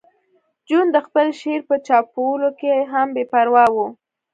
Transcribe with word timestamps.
جون 0.67 0.85
د 0.95 0.97
خپل 1.05 1.27
شعر 1.39 1.61
په 1.69 1.75
چاپولو 1.87 2.49
کې 2.59 2.73
هم 2.91 3.07
بې 3.15 3.23
پروا 3.31 3.65
و 3.73 3.75